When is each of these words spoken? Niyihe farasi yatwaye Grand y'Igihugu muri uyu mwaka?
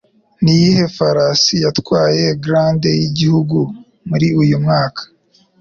Niyihe 0.43 0.83
farasi 0.97 1.55
yatwaye 1.65 2.23
Grand 2.43 2.81
y'Igihugu 2.99 3.57
muri 4.09 4.27
uyu 4.41 4.55
mwaka? 4.63 5.01